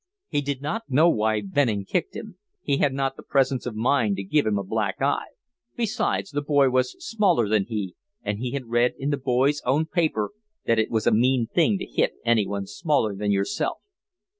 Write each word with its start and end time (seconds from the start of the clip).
He 0.29 0.41
did 0.41 0.63
not 0.63 0.89
know 0.89 1.11
why 1.11 1.43
Venning 1.45 1.85
kicked 1.85 2.15
him. 2.15 2.39
He 2.63 2.77
had 2.77 2.91
not 2.91 3.15
the 3.17 3.21
presence 3.21 3.67
of 3.67 3.75
mind 3.75 4.15
to 4.15 4.23
give 4.23 4.47
him 4.47 4.57
a 4.57 4.63
black 4.63 4.99
eye. 4.99 5.27
Besides, 5.75 6.31
the 6.31 6.41
boy 6.41 6.71
was 6.71 6.95
smaller 6.97 7.47
than 7.47 7.65
he, 7.65 7.93
and 8.23 8.39
he 8.39 8.49
had 8.53 8.65
read 8.65 8.95
in 8.97 9.11
The 9.11 9.17
Boy's 9.17 9.61
Own 9.63 9.85
Paper 9.85 10.31
that 10.65 10.79
it 10.79 10.89
was 10.89 11.05
a 11.05 11.11
mean 11.11 11.45
thing 11.45 11.77
to 11.77 11.85
hit 11.85 12.13
anyone 12.25 12.65
smaller 12.65 13.15
than 13.15 13.31
yourself. 13.31 13.77